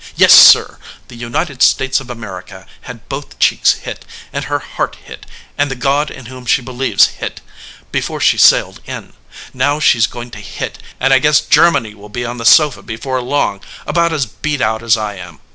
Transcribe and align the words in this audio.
Yes, 0.15 0.33
sir, 0.33 0.79
the 1.09 1.15
United 1.15 1.61
States 1.61 1.99
of 1.99 2.09
America 2.09 2.65
had 2.89 3.07
both 3.07 3.37
cheeks 3.37 3.73
hit, 3.73 4.03
and 4.33 4.45
her 4.45 4.57
heart 4.57 4.95
hit, 4.95 5.27
and 5.59 5.69
the 5.69 5.75
God 5.75 6.09
in 6.09 6.25
whom 6.25 6.47
she 6.47 6.59
believes 6.63 7.05
hit, 7.21 7.39
before 7.91 8.19
she 8.19 8.35
sailed 8.39 8.81
in. 8.87 9.13
Now 9.53 9.79
she 9.79 9.99
s 9.99 10.07
going 10.07 10.31
to 10.31 10.39
hit, 10.39 10.79
and 10.99 11.13
I 11.13 11.19
guess 11.19 11.39
Germany 11.39 11.93
will 11.93 12.09
be 12.09 12.25
on 12.25 12.39
the 12.39 12.45
sofa 12.45 12.81
before 12.81 13.21
long 13.21 13.61
about 13.85 14.11
as 14.11 14.25
beat 14.25 14.59
out 14.59 14.81
as 14.81 14.97
I 14.97 15.17
am. 15.17 15.37